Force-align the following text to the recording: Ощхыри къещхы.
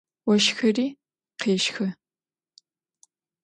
Ощхыри 0.31 0.87
къещхы. 1.41 1.87